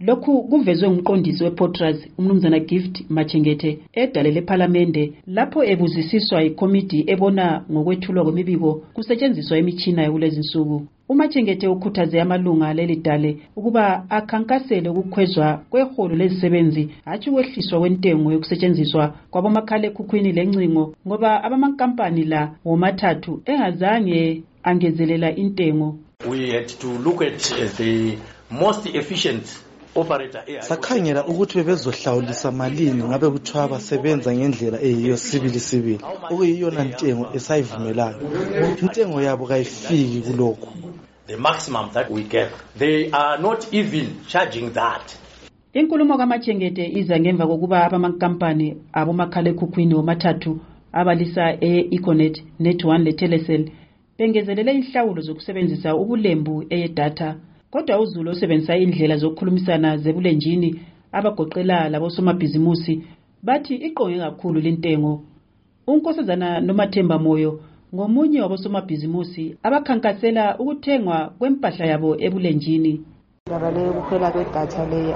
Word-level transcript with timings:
lokhu 0.00 0.42
kuvezwe 0.42 0.90
ngumqondisi 0.90 1.44
wepotras 1.44 1.96
umnumzana 2.18 2.58
gift 2.58 3.04
machengete 3.10 3.78
edale 3.92 4.30
lephalamende 4.30 5.12
lapho 5.26 5.64
ebuzisiswa 5.64 6.42
ikomidi 6.44 7.04
ebona 7.12 7.64
ngokwethulwa 7.72 8.24
kwemibiko 8.24 8.70
kusetshenziswa 8.94 9.58
imitshina 9.58 10.02
yakulezinsuku 10.02 10.86
umachengete 11.08 11.68
ukhuthaze 11.68 12.20
amalunga 12.20 12.74
leli 12.74 12.96
dale 12.96 13.36
ukuba 13.56 14.10
akhankasele 14.10 14.88
ukukhwezwa 14.88 15.64
kweholo 15.70 16.16
lezisebenzi 16.16 16.88
hatshi 17.04 17.30
ukwehliswa 17.30 17.80
kwentengo 17.80 18.32
yokusetshenziswa 18.32 19.14
kwabomakhalekhukhwini 19.30 20.32
lencingo 20.32 20.94
ngoba 21.06 21.44
abamankampani 21.44 22.24
la 22.24 22.54
womathathu 22.64 23.42
engazange 23.44 24.42
angezelela 24.62 25.36
intengo. 25.36 25.98
We 26.30 26.50
had 26.52 26.68
to 26.68 26.88
look 27.04 27.22
at 27.22 27.52
uh, 27.52 27.68
the 27.76 28.18
most 28.50 28.86
efficient 28.94 29.69
sakhangela 30.60 31.26
ukuthi 31.26 31.58
bebezohlawulisa 31.58 32.52
malini 32.52 33.02
ngabe 33.04 33.30
kuthiwa 33.30 33.68
basebenza 33.68 34.34
ngendlela 34.34 34.78
eyiyo 34.82 35.16
sibili 35.16 35.60
sibili 35.60 36.00
okuyiyona 36.30 36.84
ntengo 36.84 37.24
esayivumelayo 37.34 38.18
intengo 38.82 39.20
yabo 39.22 39.46
kayifiki 39.46 40.20
kulokhu. 40.26 40.70
The 41.26 41.36
maximum 41.36 41.90
that 41.92 42.10
we 42.10 42.22
get 42.22 42.50
they 42.78 43.10
are 43.12 43.42
not 43.42 43.66
even 43.72 44.06
charging 44.26 44.70
that. 44.72 45.16
Inkulumo 45.72 46.18
kamachengete 46.18 46.92
iza 46.98 47.20
ngemva 47.20 47.46
kokuba 47.46 47.84
abamankampani 47.84 48.76
abomakhalekhukhwini 48.92 49.94
womathathu 49.94 50.60
abalisa 50.92 51.56
e-econet 51.60 52.42
net1 52.60 52.98
letelecel 53.04 53.70
bengezelele 54.18 54.72
inhlawulo 54.72 55.22
zokusebenzisa 55.22 55.96
ubulembu 55.96 56.64
eyedatha 56.70 57.36
kodwa 57.70 58.00
uzulu 58.00 58.30
osebenzisa 58.30 58.76
indlela 58.76 59.16
zokukhulumisana 59.16 59.96
zebulenjini 59.96 60.80
abagoqela 61.12 61.88
labosomabhizimusi 61.88 63.04
bathi 63.42 63.74
iqonge 63.74 64.18
kakhulu 64.18 64.60
lintengo 64.60 65.12
unkosazana 65.86 66.60
nomathemba 66.60 67.18
moyo 67.18 67.60
ngomunye 67.94 68.40
wabosomabhizimusi 68.42 69.44
abakhankasela 69.66 70.58
ukuthengwa 70.58 71.18
kwempahla 71.38 71.84
yabo 71.86 72.10
ebulenjini. 72.26 72.92
Ndaba 73.46 73.70
le 73.70 73.92
kuphela 73.92 74.30
kwedatha 74.32 74.84
le 74.92 75.14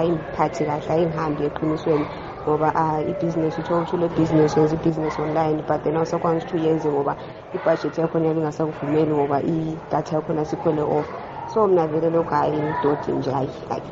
ayingiphathi 0.00 0.64
kahle 0.68 0.90
ayingihambi 0.92 1.42
eqinisweni 1.48 2.06
ngoba 2.44 2.68
ibhizinesi 3.10 3.60
utsho 3.60 3.74
ukuthi 3.76 3.94
ule 3.96 4.08
bhizinesi 4.08 4.58
wenza 4.58 4.74
ibhizinesi 4.76 5.20
online 5.20 5.62
but 5.68 5.82
then 5.82 5.96
awusakwanisa 5.96 6.46
ukuthi 6.46 6.56
uyenze 6.56 6.88
ngoba 6.90 7.16
ibhajethi 7.56 8.00
yakhona 8.00 8.26
yabe 8.28 8.40
ingasakuvumeli 8.40 9.12
ngoba 9.14 9.42
idatha 9.42 10.16
yakhona 10.16 10.44
sikhwele 10.44 10.82
off. 10.82 11.08
So 11.52 11.66
mna 11.66 11.86
vele 11.86 12.10
lokhu 12.10 12.30
hayi 12.34 12.60
ngidodi 12.62 13.12
nje 13.12 13.30
hayi 13.30 13.48
hayi 13.68 13.82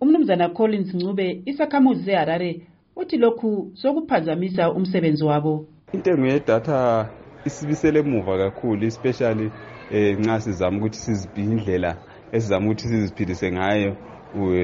umnumzana 0.00 0.48
collins 0.48 0.94
ncube 0.94 1.42
isakhamuzi 1.46 2.04
seharare 2.04 2.60
uthi 2.96 3.16
lokhu 3.16 3.70
sokuphazamisa 3.74 4.72
umsebenzi 4.72 5.24
wabo. 5.24 5.64
Intengo 5.92 6.26
yedatha 6.26 7.08
isibisele 7.44 8.00
emuva 8.00 8.38
kakhulu 8.38 8.86
especially 8.86 9.50
um 9.90 10.20
nxa 10.20 10.40
sizama 10.40 10.76
ukuthi 10.78 10.98
sizibhiye 10.98 11.50
indlela 11.52 11.96
esizama 12.32 12.66
ukuthi 12.66 12.88
siziphilise 12.88 13.52
ngayo 13.52 13.96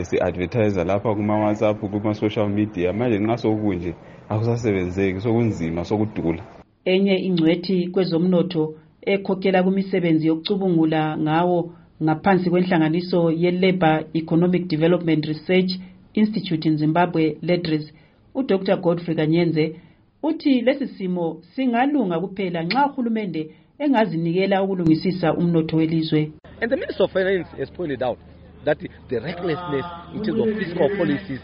si-advertise 0.03 0.85
lapha 0.85 1.15
kuma-whatsapp 1.15 1.81
kuma-social 1.81 2.49
media. 2.49 2.93
Manje 2.93 3.19
nxa 3.19 3.37
sokunje 3.37 3.95
akusasebenzeki 4.29 5.21
sokunzima 5.21 5.85
sokudula. 5.85 6.43
Enye 6.85 7.17
ingcwethi 7.19 7.89
kwezomnotho 7.89 8.75
ekhokhela 9.03 9.63
kumisebenzi 9.63 10.27
yokucubungula 10.27 11.19
ngawo 11.19 11.71
ngaphansi 12.03 12.51
kwenhlanganiso 12.51 13.31
ye-labour 13.33 14.05
economic 14.15 14.67
development 14.69 15.27
research 15.27 15.73
institute 16.15 16.69
in 16.69 16.77
zimbabwe 16.77 17.37
ledres 17.43 17.93
udr. 18.35 18.77
Godfrey 18.81 19.17
kanyenze 19.17 19.77
uthi 20.23 20.61
lesi 20.61 20.87
simo 20.87 21.43
singalunga 21.55 22.21
kuphela 22.21 22.63
nxa 22.63 22.87
uhulumende 22.87 23.51
engazinikela 23.79 24.63
ukulungisisa 24.63 25.35
umnotho 25.35 25.77
welizwe. 25.77 26.33
And 26.61 26.71
the 26.71 26.77
minister 26.77 27.05
of 27.05 27.13
finance 27.13 27.49
has 27.59 27.71
pointed 27.71 28.03
out 28.03 28.19
that 28.65 28.79
the 29.09 29.19
recklessness 29.21 29.87
in 30.15 30.23
terms 30.23 30.41
of 30.41 30.59
fiscal 30.59 30.89
policies 30.97 31.41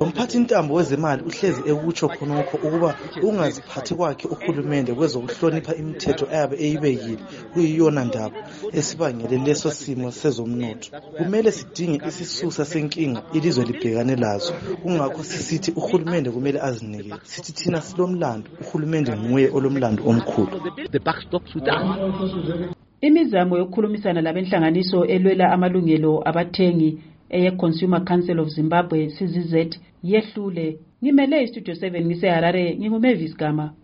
umphathi 0.00 0.36
intambo 0.36 0.74
wezemali 0.74 1.22
uhlezi 1.28 1.60
ekutsho 1.70 2.06
khonokho 2.08 2.56
ukuba 2.66 2.90
ukungaziphathi 3.22 3.94
kwakhe 3.94 4.26
uhulumende 4.34 4.90
kwezokuhlonipha 4.98 5.72
imithetho 5.80 6.24
ayabe 6.34 6.56
eyibekile. 6.64 7.22
Kuyiyona 7.52 8.04
ndaba 8.04 8.38
esibangele 8.78 9.36
leso 9.46 9.70
simo 9.70 10.08
sezomnotho. 10.20 10.88
Kumele 11.16 11.50
sidinge 11.52 11.98
isisusa 12.08 12.64
senkinga 12.64 13.20
ilizwe 13.36 13.64
libhekane 13.64 14.16
lazo. 14.16 14.52
Kungakho 14.82 15.22
sisithi 15.30 15.70
uhulumende 15.80 16.30
kumele 16.30 16.58
azinikele. 16.68 17.20
Sithi 17.30 17.52
thina 17.52 17.80
silomlando 17.80 18.48
uhulumende 18.62 19.12
nguye 19.16 19.48
olomlando 19.56 20.02
omkhulu. 20.10 20.54
Imizamo 23.00 23.56
yokukhulumisana 23.58 24.20
labenhlanganiso 24.20 25.04
elwela 25.04 25.52
amalungelo 25.52 26.22
abathengi 26.28 26.98
eye-consumer 27.30 28.04
council 28.04 28.40
of 28.40 28.48
zimbabwe 28.48 29.06
czz 29.06 29.54
yehlule. 30.02 30.78
Ngimele 31.02 31.42
istudio 31.42 31.74
7 31.74 32.04
ngiseharare 32.04 32.76
ngingumavis 32.76 33.36
gama. 33.36 33.72